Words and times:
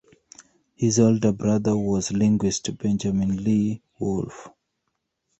His 0.73 0.97
older 0.97 1.31
brother 1.31 1.77
was 1.77 2.11
linguist 2.11 2.75
Benjamin 2.75 3.43
Lee 3.43 3.83
Whorf. 3.99 4.49